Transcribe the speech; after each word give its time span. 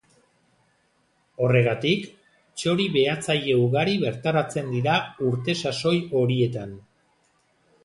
Horregatik, 1.47 2.07
txori-behatzaile 2.61 3.59
ugari 3.67 3.95
bertaratzen 4.07 4.75
dira 4.79 4.97
urte-sasoi 5.29 5.95
horietan. 6.23 6.77